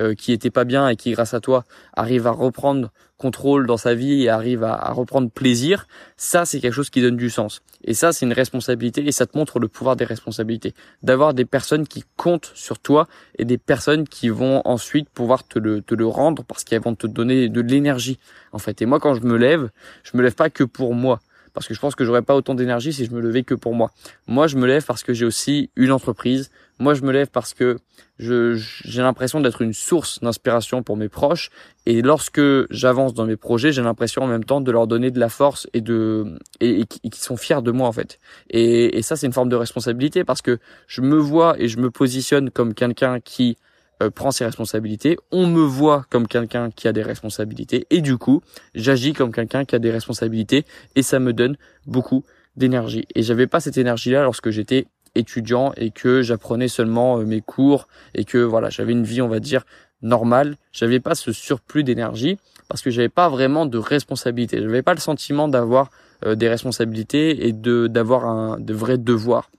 euh, 0.00 0.14
qui 0.14 0.32
était 0.32 0.50
pas 0.50 0.64
bien 0.64 0.88
et 0.88 0.96
qui 0.96 1.12
grâce 1.12 1.34
à 1.34 1.40
toi 1.40 1.64
arrive 1.94 2.26
à 2.26 2.32
reprendre 2.32 2.90
contrôle 3.24 3.66
dans 3.66 3.78
sa 3.78 3.94
vie 3.94 4.22
et 4.22 4.28
arrive 4.28 4.64
à, 4.64 4.92
reprendre 4.92 5.30
plaisir, 5.30 5.88
ça 6.18 6.44
c'est 6.44 6.60
quelque 6.60 6.74
chose 6.74 6.90
qui 6.90 7.00
donne 7.00 7.16
du 7.16 7.30
sens. 7.30 7.62
Et 7.82 7.94
ça 7.94 8.12
c'est 8.12 8.26
une 8.26 8.34
responsabilité 8.34 9.06
et 9.06 9.12
ça 9.12 9.24
te 9.24 9.38
montre 9.38 9.58
le 9.60 9.66
pouvoir 9.66 9.96
des 9.96 10.04
responsabilités. 10.04 10.74
D'avoir 11.02 11.32
des 11.32 11.46
personnes 11.46 11.86
qui 11.88 12.04
comptent 12.18 12.52
sur 12.54 12.78
toi 12.78 13.08
et 13.38 13.46
des 13.46 13.56
personnes 13.56 14.06
qui 14.06 14.28
vont 14.28 14.60
ensuite 14.66 15.08
pouvoir 15.08 15.48
te 15.48 15.58
le, 15.58 15.80
te 15.80 15.94
le 15.94 16.06
rendre 16.06 16.44
parce 16.44 16.64
qu'elles 16.64 16.82
vont 16.82 16.94
te 16.94 17.06
donner 17.06 17.48
de 17.48 17.62
l'énergie 17.62 18.18
en 18.52 18.58
fait. 18.58 18.82
Et 18.82 18.86
moi 18.86 19.00
quand 19.00 19.14
je 19.14 19.22
me 19.22 19.38
lève, 19.38 19.70
je 20.02 20.18
me 20.18 20.22
lève 20.22 20.34
pas 20.34 20.50
que 20.50 20.64
pour 20.64 20.92
moi 20.92 21.20
parce 21.54 21.68
que 21.68 21.74
je 21.74 21.80
pense 21.80 21.94
que 21.94 22.04
j'aurais 22.04 22.22
pas 22.22 22.34
autant 22.34 22.54
d'énergie 22.54 22.92
si 22.92 23.06
je 23.06 23.12
me 23.12 23.20
levais 23.20 23.44
que 23.44 23.54
pour 23.54 23.74
moi. 23.74 23.90
Moi, 24.26 24.48
je 24.48 24.56
me 24.56 24.66
lève 24.66 24.84
parce 24.84 25.02
que 25.02 25.14
j'ai 25.14 25.24
aussi 25.24 25.70
une 25.76 25.92
entreprise. 25.92 26.50
Moi, 26.80 26.94
je 26.94 27.02
me 27.02 27.12
lève 27.12 27.28
parce 27.28 27.54
que 27.54 27.78
j'ai 28.18 29.02
l'impression 29.02 29.40
d'être 29.40 29.62
une 29.62 29.72
source 29.72 30.20
d'inspiration 30.20 30.82
pour 30.82 30.96
mes 30.96 31.08
proches. 31.08 31.50
Et 31.86 32.02
lorsque 32.02 32.40
j'avance 32.70 33.14
dans 33.14 33.24
mes 33.24 33.36
projets, 33.36 33.72
j'ai 33.72 33.82
l'impression 33.82 34.22
en 34.22 34.26
même 34.26 34.44
temps 34.44 34.60
de 34.60 34.70
leur 34.72 34.88
donner 34.88 35.12
de 35.12 35.20
la 35.20 35.28
force 35.28 35.68
et 35.72 35.80
de 35.80 36.38
et, 36.60 36.84
qui 36.86 37.20
sont 37.20 37.36
fiers 37.36 37.62
de 37.62 37.70
moi 37.70 37.86
en 37.86 37.92
fait. 37.92 38.18
Et 38.50 39.00
ça, 39.02 39.14
c'est 39.14 39.26
une 39.26 39.32
forme 39.32 39.48
de 39.48 39.56
responsabilité 39.56 40.24
parce 40.24 40.42
que 40.42 40.58
je 40.88 41.00
me 41.00 41.16
vois 41.16 41.54
et 41.60 41.68
je 41.68 41.78
me 41.78 41.90
positionne 41.90 42.50
comme 42.50 42.74
quelqu'un 42.74 43.20
qui 43.20 43.56
euh, 44.04 44.10
prend 44.10 44.30
ses 44.30 44.44
responsabilités, 44.44 45.16
on 45.32 45.46
me 45.46 45.62
voit 45.62 46.04
comme 46.10 46.28
quelqu'un 46.28 46.70
qui 46.70 46.88
a 46.88 46.92
des 46.92 47.02
responsabilités 47.02 47.86
et 47.90 48.00
du 48.00 48.16
coup, 48.18 48.42
j'agis 48.74 49.12
comme 49.12 49.32
quelqu'un 49.32 49.64
qui 49.64 49.74
a 49.74 49.78
des 49.78 49.90
responsabilités 49.90 50.64
et 50.94 51.02
ça 51.02 51.18
me 51.18 51.32
donne 51.32 51.56
beaucoup 51.86 52.24
d'énergie. 52.56 53.06
Et 53.14 53.22
j'avais 53.22 53.46
pas 53.46 53.60
cette 53.60 53.78
énergie-là 53.78 54.22
lorsque 54.22 54.50
j'étais 54.50 54.86
étudiant 55.14 55.72
et 55.76 55.90
que 55.90 56.22
j'apprenais 56.22 56.68
seulement 56.68 57.18
euh, 57.18 57.24
mes 57.24 57.40
cours 57.40 57.88
et 58.14 58.24
que 58.24 58.38
voilà, 58.38 58.70
j'avais 58.70 58.92
une 58.92 59.04
vie, 59.04 59.22
on 59.22 59.28
va 59.28 59.40
dire, 59.40 59.64
normale. 60.02 60.56
J'avais 60.72 61.00
pas 61.00 61.14
ce 61.14 61.32
surplus 61.32 61.84
d'énergie 61.84 62.38
parce 62.68 62.82
que 62.82 62.90
j'avais 62.90 63.08
pas 63.08 63.28
vraiment 63.28 63.66
de 63.66 63.78
responsabilité. 63.78 64.60
J'avais 64.60 64.82
pas 64.82 64.94
le 64.94 65.00
sentiment 65.00 65.48
d'avoir 65.48 65.90
euh, 66.24 66.34
des 66.34 66.48
responsabilités 66.48 67.46
et 67.46 67.52
de 67.52 67.86
d'avoir 67.86 68.26
un 68.26 68.58
de 68.58 68.74
vrais 68.74 68.98
devoirs 68.98 69.50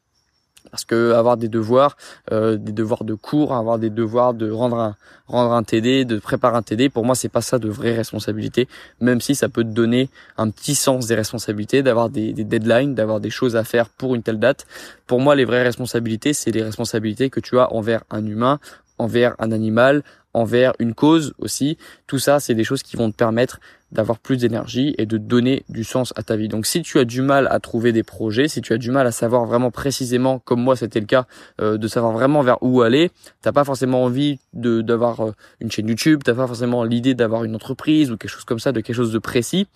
parce 0.76 0.84
que 0.84 1.14
avoir 1.14 1.38
des 1.38 1.48
devoirs, 1.48 1.96
euh, 2.34 2.58
des 2.58 2.74
devoirs 2.74 3.06
de 3.06 3.14
cours, 3.14 3.54
avoir 3.54 3.80
des 3.80 3.90
devoirs 3.90 4.34
de 4.34 4.52
rendre 4.52 4.78
un 4.78 4.96
rendre 5.26 5.54
un 5.54 5.64
TD, 5.64 6.04
de 6.04 6.20
préparer 6.20 6.58
un 6.58 6.64
TD, 6.64 6.90
pour 6.90 7.06
moi 7.06 7.16
c'est 7.16 7.30
pas 7.30 7.40
ça 7.40 7.60
de 7.60 7.70
vraie 7.70 7.96
responsabilité, 7.96 8.68
même 9.00 9.22
si 9.22 9.36
ça 9.36 9.48
peut 9.48 9.64
te 9.64 9.70
donner 9.70 10.10
un 10.38 10.50
petit 10.50 10.76
sens 10.76 11.08
des 11.08 11.16
responsabilités, 11.16 11.82
d'avoir 11.82 12.10
des, 12.10 12.34
des 12.34 12.44
deadlines, 12.44 12.94
d'avoir 12.94 13.22
des 13.22 13.30
choses 13.30 13.56
à 13.56 13.64
faire 13.64 13.88
pour 13.88 14.16
une 14.16 14.22
telle 14.22 14.38
date. 14.38 14.68
Pour 15.08 15.22
moi 15.22 15.34
les 15.34 15.46
vraies 15.46 15.64
responsabilités, 15.64 16.34
c'est 16.34 16.52
les 16.52 16.62
responsabilités 16.62 17.30
que 17.30 17.40
tu 17.40 17.58
as 17.58 17.72
envers 17.72 18.04
un 18.10 18.26
humain, 18.26 18.60
envers 18.98 19.34
un 19.40 19.54
animal, 19.54 20.04
envers 20.34 20.74
une 20.80 20.94
cause 20.94 21.34
aussi. 21.40 21.78
Tout 22.06 22.20
ça, 22.20 22.42
c'est 22.42 22.54
des 22.54 22.66
choses 22.66 22.84
qui 22.84 22.98
vont 22.98 23.10
te 23.10 23.16
permettre 23.16 23.62
d'avoir 23.96 24.20
plus 24.20 24.38
d'énergie 24.38 24.94
et 24.98 25.06
de 25.06 25.18
donner 25.18 25.64
du 25.70 25.84
sens 25.84 26.14
à 26.16 26.22
ta 26.22 26.36
vie. 26.36 26.48
Donc 26.48 26.66
si 26.66 26.82
tu 26.84 27.00
as 27.00 27.06
du 27.06 27.22
mal 27.22 27.48
à 27.50 27.60
trouver 27.60 27.92
des 27.92 28.04
projets, 28.04 28.48
si 28.48 28.62
tu 28.62 28.74
as 28.74 28.78
du 28.78 28.92
mal 28.92 29.08
à 29.08 29.12
savoir 29.12 29.46
vraiment 29.46 29.72
précisément, 29.72 30.40
comme 30.40 30.62
moi 30.62 30.76
c'était 30.76 31.00
le 31.00 31.06
cas, 31.06 31.26
euh, 31.62 31.78
de 31.78 31.88
savoir 31.88 32.12
vraiment 32.12 32.44
vers 32.44 32.58
où 32.62 32.82
aller, 32.82 33.10
t'as 33.42 33.52
pas 33.52 33.64
forcément 33.64 34.04
envie 34.04 34.40
de 34.54 34.82
d'avoir 34.82 35.22
euh, 35.22 35.32
une 35.62 35.72
chaîne 35.72 35.88
YouTube, 35.88 36.22
t'as 36.24 36.36
pas 36.36 36.46
forcément 36.46 36.84
l'idée 36.84 37.16
d'avoir 37.16 37.44
une 37.44 37.56
entreprise 37.56 38.12
ou 38.12 38.18
quelque 38.18 38.32
chose 38.32 38.44
comme 38.44 38.60
ça, 38.60 38.72
de 38.72 38.82
quelque 38.82 38.96
chose 38.96 39.14
de 39.14 39.20
précis. 39.20 39.68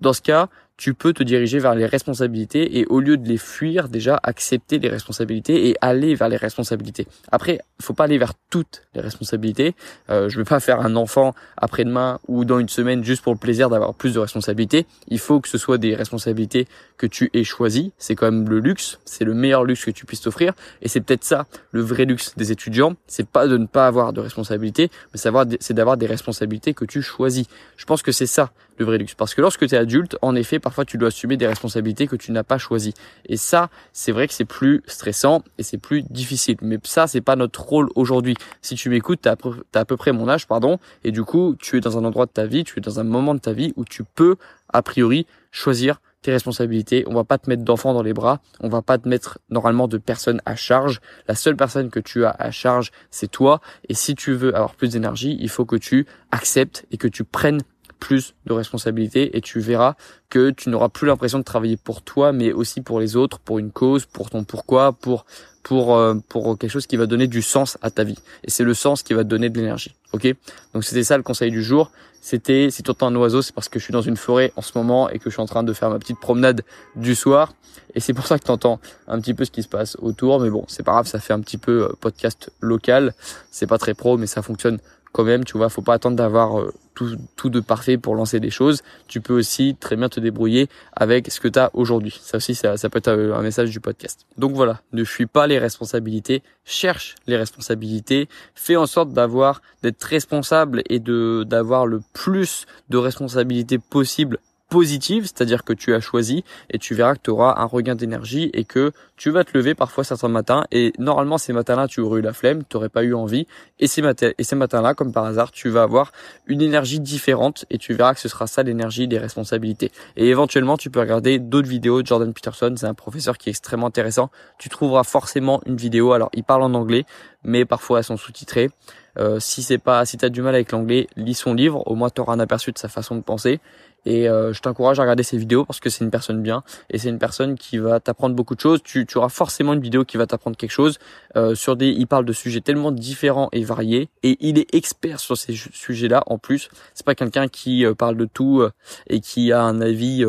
Dans 0.00 0.12
ce 0.12 0.20
cas, 0.20 0.48
tu 0.76 0.94
peux 0.94 1.12
te 1.12 1.22
diriger 1.22 1.58
vers 1.58 1.74
les 1.74 1.86
responsabilités 1.86 2.78
et 2.78 2.86
au 2.86 3.00
lieu 3.00 3.16
de 3.16 3.28
les 3.28 3.38
fuir, 3.38 3.88
déjà 3.88 4.18
accepter 4.22 4.78
les 4.78 4.88
responsabilités 4.88 5.68
et 5.68 5.76
aller 5.80 6.14
vers 6.14 6.28
les 6.28 6.36
responsabilités. 6.36 7.06
Après, 7.30 7.60
faut 7.80 7.94
pas 7.94 8.04
aller 8.04 8.18
vers 8.18 8.34
toutes 8.50 8.82
les 8.94 9.00
responsabilités. 9.00 9.74
Euh, 10.10 10.28
je 10.28 10.38
vais 10.38 10.44
pas 10.44 10.60
faire 10.60 10.80
un 10.80 10.96
enfant 10.96 11.34
après-demain 11.56 12.18
ou 12.26 12.44
dans 12.44 12.58
une 12.58 12.68
semaine 12.68 13.04
juste 13.04 13.22
pour 13.22 13.32
le 13.32 13.38
plaisir 13.38 13.70
d'avoir 13.70 13.94
plus 13.94 14.14
de 14.14 14.18
responsabilités. 14.18 14.86
Il 15.08 15.18
faut 15.18 15.40
que 15.40 15.48
ce 15.48 15.58
soit 15.58 15.78
des 15.78 15.94
responsabilités 15.94 16.66
que 16.96 17.06
tu 17.06 17.30
aies 17.34 17.44
choisies. 17.44 17.92
C'est 17.98 18.14
quand 18.16 18.30
même 18.30 18.48
le 18.48 18.58
luxe, 18.58 18.98
c'est 19.04 19.24
le 19.24 19.34
meilleur 19.34 19.64
luxe 19.64 19.84
que 19.84 19.90
tu 19.90 20.06
puisses 20.06 20.22
t'offrir 20.22 20.54
et 20.82 20.88
c'est 20.88 21.00
peut-être 21.00 21.24
ça 21.24 21.46
le 21.70 21.82
vrai 21.82 22.04
luxe 22.04 22.34
des 22.36 22.50
étudiants. 22.50 22.96
C'est 23.06 23.28
pas 23.28 23.46
de 23.46 23.56
ne 23.56 23.66
pas 23.66 23.86
avoir 23.86 24.12
de 24.12 24.20
responsabilités, 24.20 24.90
mais 25.12 25.20
c'est 25.60 25.74
d'avoir 25.74 25.96
des 25.96 26.06
responsabilités 26.06 26.74
que 26.74 26.84
tu 26.84 27.02
choisis. 27.02 27.46
Je 27.76 27.84
pense 27.84 28.02
que 28.02 28.12
c'est 28.12 28.26
ça 28.26 28.50
le 28.78 28.84
vrai 28.84 28.98
luxe. 28.98 29.14
Parce 29.14 29.34
que 29.34 29.40
lorsque 29.40 29.66
tu 29.66 29.74
es 29.74 29.78
adulte, 29.78 30.16
en 30.22 30.34
effet, 30.34 30.58
parfois 30.58 30.84
tu 30.84 30.98
dois 30.98 31.08
assumer 31.08 31.36
des 31.36 31.46
responsabilités 31.46 32.06
que 32.06 32.16
tu 32.16 32.32
n'as 32.32 32.42
pas 32.42 32.58
choisies. 32.58 32.94
Et 33.26 33.36
ça, 33.36 33.70
c'est 33.92 34.12
vrai 34.12 34.28
que 34.28 34.34
c'est 34.34 34.44
plus 34.44 34.82
stressant 34.86 35.42
et 35.58 35.62
c'est 35.62 35.78
plus 35.78 36.02
difficile. 36.02 36.56
Mais 36.62 36.78
ça, 36.84 37.06
c'est 37.06 37.20
pas 37.20 37.36
notre 37.36 37.62
rôle 37.62 37.88
aujourd'hui. 37.94 38.36
Si 38.62 38.74
tu 38.74 38.88
m'écoutes, 38.88 39.22
tu 39.22 39.28
as, 39.28 39.36
à 39.80 39.84
peu 39.84 39.96
près 39.96 40.12
mon 40.12 40.28
âge, 40.28 40.46
pardon, 40.46 40.78
et 41.02 41.12
du 41.12 41.22
coup, 41.24 41.56
tu 41.58 41.76
es 41.76 41.80
dans 41.80 41.98
un 41.98 42.04
endroit 42.04 42.26
de 42.26 42.30
ta 42.30 42.46
vie, 42.46 42.64
tu 42.64 42.78
es 42.78 42.82
dans 42.82 43.00
un 43.00 43.04
moment 43.04 43.34
de 43.34 43.40
ta 43.40 43.52
vie 43.52 43.72
où 43.76 43.84
tu 43.84 44.04
peux, 44.04 44.36
a 44.72 44.82
priori, 44.82 45.26
choisir 45.50 46.00
tes 46.24 46.32
responsabilités. 46.32 47.04
On 47.06 47.14
va 47.14 47.24
pas 47.24 47.38
te 47.38 47.48
mettre 47.48 47.62
d'enfants 47.62 47.92
dans 47.92 48.02
les 48.02 48.14
bras. 48.14 48.40
On 48.60 48.68
va 48.68 48.82
pas 48.82 48.98
te 48.98 49.06
mettre 49.08 49.38
normalement 49.50 49.86
de 49.86 49.98
personnes 49.98 50.40
à 50.46 50.56
charge. 50.56 51.00
La 51.28 51.34
seule 51.34 51.54
personne 51.54 51.90
que 51.90 52.00
tu 52.00 52.24
as 52.24 52.30
à 52.30 52.50
charge, 52.50 52.90
c'est 53.10 53.30
toi. 53.30 53.60
Et 53.88 53.94
si 53.94 54.14
tu 54.14 54.32
veux 54.32 54.54
avoir 54.54 54.74
plus 54.74 54.88
d'énergie, 54.88 55.36
il 55.38 55.50
faut 55.50 55.66
que 55.66 55.76
tu 55.76 56.06
acceptes 56.30 56.86
et 56.90 56.96
que 56.96 57.08
tu 57.08 57.24
prennes 57.24 57.60
plus 58.04 58.34
de 58.44 58.52
responsabilités 58.52 59.34
et 59.34 59.40
tu 59.40 59.60
verras 59.60 59.94
que 60.28 60.50
tu 60.50 60.68
n'auras 60.68 60.90
plus 60.90 61.06
l'impression 61.06 61.38
de 61.38 61.42
travailler 61.42 61.78
pour 61.78 62.02
toi 62.02 62.32
mais 62.32 62.52
aussi 62.52 62.82
pour 62.82 63.00
les 63.00 63.16
autres, 63.16 63.38
pour 63.38 63.58
une 63.58 63.70
cause, 63.70 64.04
pour 64.04 64.28
ton 64.28 64.44
pourquoi, 64.44 64.92
pour 64.92 65.24
pour 65.62 65.96
euh, 65.96 66.14
pour 66.28 66.58
quelque 66.58 66.70
chose 66.70 66.86
qui 66.86 66.98
va 66.98 67.06
donner 67.06 67.28
du 67.28 67.40
sens 67.40 67.78
à 67.80 67.90
ta 67.90 68.04
vie. 68.04 68.18
Et 68.44 68.50
c'est 68.50 68.62
le 68.62 68.74
sens 68.74 69.02
qui 69.02 69.14
va 69.14 69.24
te 69.24 69.28
donner 69.30 69.48
de 69.48 69.58
l'énergie. 69.58 69.94
OK? 70.12 70.26
Donc 70.74 70.84
c'était 70.84 71.02
ça 71.02 71.16
le 71.16 71.22
conseil 71.22 71.50
du 71.50 71.62
jour. 71.62 71.92
C'était 72.20 72.68
si 72.70 72.82
tu 72.82 72.90
entends 72.90 73.06
un 73.06 73.16
oiseau, 73.16 73.40
c'est 73.40 73.54
parce 73.54 73.70
que 73.70 73.78
je 73.78 73.84
suis 73.84 73.92
dans 73.92 74.02
une 74.02 74.18
forêt 74.18 74.52
en 74.56 74.60
ce 74.60 74.76
moment 74.76 75.08
et 75.08 75.18
que 75.18 75.30
je 75.30 75.36
suis 75.36 75.42
en 75.42 75.46
train 75.46 75.62
de 75.62 75.72
faire 75.72 75.88
ma 75.88 75.98
petite 75.98 76.20
promenade 76.20 76.60
du 76.96 77.14
soir 77.14 77.54
et 77.94 78.00
c'est 78.00 78.12
pour 78.12 78.26
ça 78.26 78.38
que 78.38 78.44
tu 78.44 78.50
entends 78.50 78.80
un 79.08 79.18
petit 79.18 79.32
peu 79.32 79.46
ce 79.46 79.50
qui 79.50 79.62
se 79.62 79.68
passe 79.68 79.96
autour 79.98 80.40
mais 80.40 80.50
bon, 80.50 80.66
c'est 80.68 80.82
pas 80.82 80.92
grave, 80.92 81.06
ça 81.06 81.20
fait 81.20 81.32
un 81.32 81.40
petit 81.40 81.58
peu 81.58 81.84
euh, 81.84 81.92
podcast 81.98 82.50
local. 82.60 83.14
C'est 83.50 83.66
pas 83.66 83.78
très 83.78 83.94
pro 83.94 84.18
mais 84.18 84.26
ça 84.26 84.42
fonctionne 84.42 84.78
quand 85.12 85.24
même, 85.24 85.44
tu 85.44 85.56
vois, 85.56 85.70
faut 85.70 85.80
pas 85.80 85.94
attendre 85.94 86.16
d'avoir 86.16 86.60
euh, 86.60 86.74
tout, 86.94 87.16
tout 87.36 87.50
de 87.50 87.60
parfait 87.60 87.98
pour 87.98 88.14
lancer 88.14 88.40
des 88.40 88.50
choses. 88.50 88.82
Tu 89.08 89.20
peux 89.20 89.34
aussi 89.34 89.76
très 89.78 89.96
bien 89.96 90.08
te 90.08 90.20
débrouiller 90.20 90.68
avec 90.92 91.30
ce 91.30 91.40
que 91.40 91.48
tu 91.48 91.58
as 91.58 91.70
aujourd'hui. 91.74 92.18
Ça 92.22 92.38
aussi, 92.38 92.54
ça, 92.54 92.76
peut 92.76 92.98
être 92.98 93.08
euh, 93.08 93.34
un 93.34 93.42
message 93.42 93.70
du 93.70 93.80
podcast. 93.80 94.26
Donc 94.38 94.52
voilà, 94.52 94.80
ne 94.92 95.04
fuis 95.04 95.26
pas 95.26 95.46
les 95.46 95.58
responsabilités, 95.58 96.42
cherche 96.64 97.14
les 97.26 97.36
responsabilités, 97.36 98.28
fais 98.54 98.76
en 98.76 98.86
sorte 98.86 99.12
d'avoir, 99.12 99.62
d'être 99.82 100.02
responsable 100.04 100.82
et 100.88 101.00
de, 101.00 101.44
d'avoir 101.46 101.86
le 101.86 102.00
plus 102.12 102.66
de 102.88 102.96
responsabilités 102.96 103.78
possible 103.78 104.38
positive, 104.68 105.24
c'est-à-dire 105.24 105.64
que 105.64 105.72
tu 105.72 105.94
as 105.94 106.00
choisi 106.00 106.44
et 106.70 106.78
tu 106.78 106.94
verras 106.94 107.14
que 107.14 107.20
tu 107.22 107.30
auras 107.30 107.54
un 107.58 107.64
regain 107.64 107.94
d'énergie 107.94 108.50
et 108.54 108.64
que 108.64 108.92
tu 109.16 109.30
vas 109.30 109.44
te 109.44 109.56
lever 109.56 109.74
parfois 109.74 110.04
certains 110.04 110.28
matins 110.28 110.64
et 110.72 110.92
normalement 110.98 111.38
ces 111.38 111.52
matins-là 111.52 111.86
tu 111.86 112.00
aurais 112.00 112.20
eu 112.20 112.22
la 112.22 112.32
flemme, 112.32 112.62
tu 112.68 112.76
n'aurais 112.76 112.88
pas 112.88 113.04
eu 113.04 113.14
envie 113.14 113.46
et 113.78 113.86
ces, 113.86 114.02
matins, 114.02 114.30
et 114.36 114.42
ces 114.42 114.56
matins-là 114.56 114.94
comme 114.94 115.12
par 115.12 115.24
hasard 115.24 115.52
tu 115.52 115.68
vas 115.68 115.82
avoir 115.82 116.12
une 116.46 116.60
énergie 116.60 116.98
différente 116.98 117.66
et 117.70 117.78
tu 117.78 117.94
verras 117.94 118.14
que 118.14 118.20
ce 118.20 118.28
sera 118.28 118.46
ça 118.46 118.62
l'énergie 118.62 119.06
des 119.06 119.18
responsabilités. 119.18 119.92
Et 120.16 120.28
éventuellement 120.28 120.76
tu 120.76 120.90
peux 120.90 121.00
regarder 121.00 121.38
d'autres 121.38 121.68
vidéos 121.68 122.02
de 122.02 122.06
Jordan 122.06 122.32
Peterson, 122.32 122.74
c'est 122.76 122.86
un 122.86 122.94
professeur 122.94 123.38
qui 123.38 123.50
est 123.50 123.52
extrêmement 123.52 123.86
intéressant. 123.86 124.30
Tu 124.58 124.68
trouveras 124.68 125.04
forcément 125.04 125.60
une 125.66 125.76
vidéo, 125.76 126.12
alors 126.12 126.30
il 126.32 126.42
parle 126.42 126.62
en 126.62 126.74
anglais 126.74 127.04
mais 127.44 127.64
parfois 127.64 127.98
elles 127.98 128.04
sont 128.04 128.16
sous-titrées. 128.16 128.70
Euh, 129.18 129.38
si 129.38 129.62
c'est 129.62 129.78
pas, 129.78 130.04
si 130.06 130.16
t'as 130.16 130.28
du 130.28 130.42
mal 130.42 130.54
avec 130.54 130.72
l'anglais, 130.72 131.06
lis 131.16 131.34
son 131.34 131.54
livre. 131.54 131.86
Au 131.86 131.94
moins 131.94 132.10
t'auras 132.10 132.32
un 132.32 132.40
aperçu 132.40 132.72
de 132.72 132.78
sa 132.78 132.88
façon 132.88 133.14
de 133.14 133.20
penser. 133.20 133.60
Et 134.06 134.28
euh, 134.28 134.52
je 134.52 134.60
t'encourage 134.60 134.98
à 134.98 135.02
regarder 135.02 135.22
ses 135.22 135.38
vidéos 135.38 135.64
parce 135.64 135.80
que 135.80 135.90
c'est 135.90 136.04
une 136.04 136.10
personne 136.10 136.42
bien 136.42 136.62
et 136.90 136.98
c'est 136.98 137.08
une 137.08 137.18
personne 137.18 137.56
qui 137.56 137.78
va 137.78 138.00
t'apprendre 138.00 138.34
beaucoup 138.34 138.54
de 138.54 138.60
choses. 138.60 138.82
Tu, 138.82 139.06
auras 139.14 139.28
forcément 139.28 139.72
une 139.72 139.80
vidéo 139.80 140.04
qui 140.04 140.16
va 140.16 140.26
t'apprendre 140.26 140.56
quelque 140.56 140.70
chose. 140.70 140.98
Euh, 141.36 141.54
sur 141.54 141.76
des, 141.76 141.88
il 141.88 142.06
parle 142.06 142.24
de 142.24 142.32
sujets 142.32 142.60
tellement 142.60 142.92
différents 142.92 143.48
et 143.52 143.64
variés 143.64 144.08
et 144.22 144.36
il 144.40 144.58
est 144.58 144.74
expert 144.74 145.20
sur 145.20 145.36
ces 145.36 145.54
sujets-là. 145.54 146.22
En 146.26 146.38
plus, 146.38 146.68
c'est 146.94 147.06
pas 147.06 147.14
quelqu'un 147.14 147.48
qui 147.48 147.84
euh, 147.84 147.94
parle 147.94 148.16
de 148.16 148.26
tout 148.26 148.62
et 149.08 149.20
qui 149.20 149.52
a 149.52 149.62
un 149.62 149.80
avis 149.80 150.24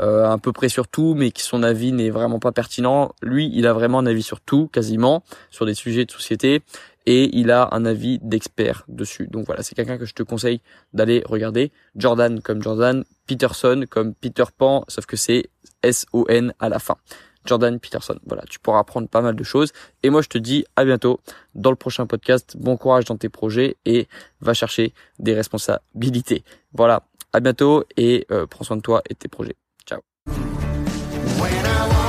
euh, 0.00 0.26
un 0.26 0.38
peu 0.38 0.52
près 0.52 0.68
sur 0.68 0.88
tout, 0.88 1.14
mais 1.14 1.30
qui 1.30 1.42
son 1.42 1.62
avis 1.62 1.92
n'est 1.92 2.10
vraiment 2.10 2.38
pas 2.38 2.52
pertinent. 2.52 3.12
Lui, 3.22 3.50
il 3.54 3.66
a 3.66 3.72
vraiment 3.72 3.98
un 3.98 4.06
avis 4.06 4.22
sur 4.22 4.40
tout, 4.40 4.68
quasiment, 4.68 5.22
sur 5.50 5.66
des 5.66 5.74
sujets 5.74 6.04
de 6.04 6.10
société 6.10 6.62
et 7.06 7.36
il 7.36 7.50
a 7.50 7.68
un 7.72 7.84
avis 7.84 8.18
d'expert 8.22 8.84
dessus. 8.88 9.26
Donc 9.26 9.46
voilà, 9.46 9.62
c'est 9.62 9.74
quelqu'un 9.74 9.98
que 9.98 10.04
je 10.04 10.14
te 10.14 10.22
conseille 10.22 10.60
d'aller 10.92 11.22
regarder. 11.26 11.72
Jordan 11.96 12.40
comme 12.40 12.62
Jordan, 12.62 13.04
Peterson 13.26 13.84
comme 13.88 14.14
Peter 14.14 14.44
Pan, 14.56 14.84
sauf 14.88 15.06
que 15.06 15.16
c'est 15.16 15.50
S-O-N 15.82 16.54
à 16.58 16.68
la 16.68 16.78
fin. 16.78 16.96
Jordan 17.44 17.80
Peterson. 17.80 18.18
Voilà, 18.26 18.42
tu 18.48 18.58
pourras 18.58 18.80
apprendre 18.80 19.08
pas 19.08 19.22
mal 19.22 19.34
de 19.34 19.44
choses. 19.44 19.72
Et 20.02 20.10
moi, 20.10 20.22
je 20.22 20.28
te 20.28 20.38
dis 20.38 20.64
à 20.76 20.84
bientôt 20.84 21.20
dans 21.54 21.70
le 21.70 21.76
prochain 21.76 22.06
podcast. 22.06 22.56
Bon 22.58 22.76
courage 22.76 23.06
dans 23.06 23.16
tes 23.16 23.28
projets 23.28 23.76
et 23.86 24.08
va 24.40 24.54
chercher 24.54 24.92
des 25.18 25.34
responsabilités. 25.34 26.44
Voilà, 26.72 27.02
à 27.32 27.40
bientôt 27.40 27.84
et 27.96 28.26
euh, 28.30 28.46
prends 28.46 28.64
soin 28.64 28.76
de 28.76 28.82
toi 28.82 29.02
et 29.08 29.14
de 29.14 29.18
tes 29.18 29.28
projets. 29.28 29.56
when 31.40 31.66
I 31.66 31.88
was. 31.88 31.99